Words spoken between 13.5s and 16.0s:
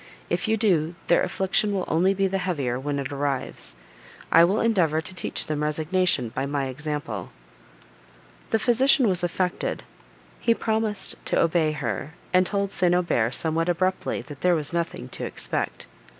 abruptly, that there was nothing to expect.